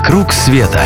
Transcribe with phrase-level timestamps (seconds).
[0.00, 0.80] «Вокруг света»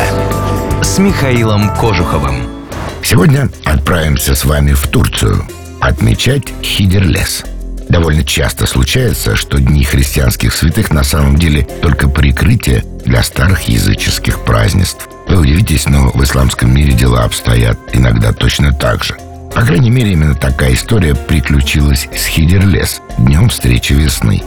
[0.81, 2.65] с Михаилом Кожуховым.
[3.03, 5.45] Сегодня отправимся с вами в Турцию
[5.79, 7.43] отмечать Хидерлес.
[7.89, 14.39] Довольно часто случается, что дни христианских святых на самом деле только прикрытие для старых языческих
[14.39, 15.07] празднеств.
[15.27, 19.15] Вы удивитесь, но в исламском мире дела обстоят иногда точно так же.
[19.53, 24.41] По крайней мере, именно такая история приключилась с Хидерлес, днем встречи весны.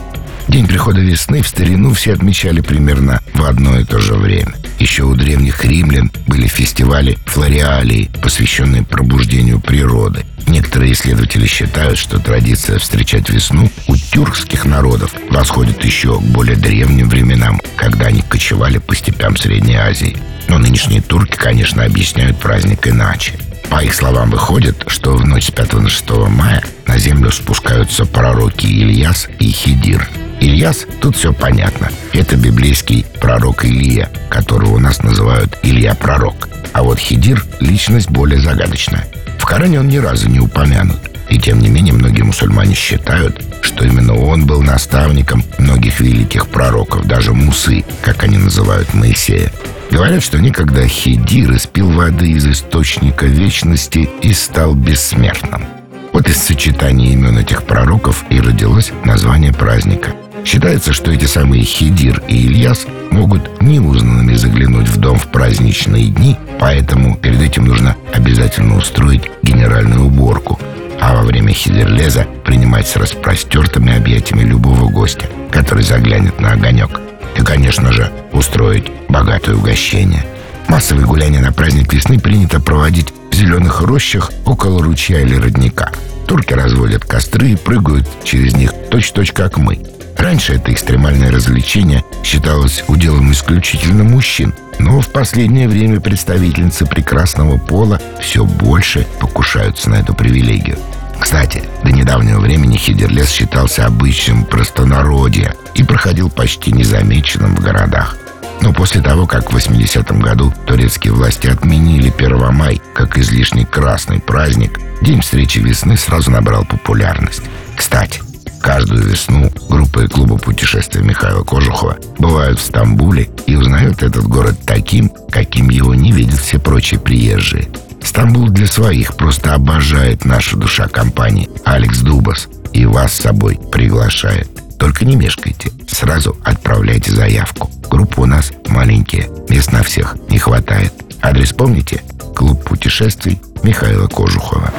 [0.57, 4.55] День прихода весны в старину все отмечали примерно в одно и то же время.
[4.79, 10.25] Еще у древних римлян были фестивали флориалии, посвященные пробуждению природы.
[10.47, 17.07] Некоторые исследователи считают, что традиция встречать весну у тюркских народов восходит еще к более древним
[17.07, 20.17] временам, когда они кочевали по степям Средней Азии.
[20.47, 23.33] Но нынешние турки, конечно, объясняют праздник иначе.
[23.69, 28.05] По их словам, выходит, что в ночь с 5 на 6 мая на землю спускаются
[28.05, 30.09] пророки Ильяс и Хидир–
[30.39, 31.89] Ильяс, тут все понятно.
[32.13, 36.49] Это библейский пророк Илья, которого у нас называют Илья Пророк.
[36.73, 39.07] А вот Хидир– личность более загадочная.
[39.39, 40.99] В Коране он ни разу не упомянут.
[41.29, 47.05] И тем не менее многие мусульмане считают, что именно он был наставником многих великих пророков,
[47.05, 49.51] даже Мусы, как они называют Моисея.
[49.91, 55.65] Говорят, что некогда Хидир испил воды из источника вечности и стал бессмертным.
[56.13, 60.11] Вот из сочетания имен этих пророков и родилось название праздника–
[60.47, 66.37] Считается, что эти самые Хидир и Ильяс могут неузнанными заглянуть в дом в праздничные дни,
[66.57, 70.57] поэтому перед этим нужно обязательно устроить генеральную уборку,
[71.01, 77.01] а во время Хидерлеза принимать с распростертыми объятиями любого гостя, который заглянет на огонек.
[77.37, 80.25] И, конечно же, устроить богатое угощение.
[80.69, 85.91] Массовые гуляния на праздник весны принято проводить в зеленых рощах около ручья или родника.
[86.25, 89.81] Турки разводят костры и прыгают через них точь-точь как мы–
[90.17, 98.01] Раньше это экстремальное развлечение считалось уделом исключительно мужчин, но в последнее время представительницы прекрасного пола
[98.19, 100.77] все больше покушаются на эту привилегию.
[101.19, 108.17] Кстати, до недавнего времени Хидерлес считался обычным простонародье и проходил почти незамеченным в городах.
[108.61, 114.19] Но после того, как в 80-м году турецкие власти отменили 1 май как излишне красный
[114.19, 117.43] праздник, День встречи весны сразу набрал популярность.
[117.75, 118.21] Кстати,
[118.61, 119.49] Каждую весну
[119.87, 125.95] группы клуба путешествия Михаила Кожухова бывают в Стамбуле и узнают этот город таким, каким его
[125.95, 127.69] не видят все прочие приезжие.
[128.03, 134.49] Стамбул для своих просто обожает наша душа компании Алекс Дубас и вас с собой приглашает.
[134.77, 137.69] Только не мешкайте, сразу отправляйте заявку.
[137.89, 140.93] Группа у нас маленькие, мест на всех не хватает.
[141.21, 142.01] Адрес помните?
[142.35, 144.71] Клуб путешествий Михаила Кожухова.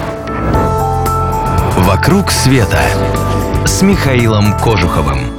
[1.79, 2.81] «Вокруг света»
[3.69, 5.38] с Михаилом Кожуховым.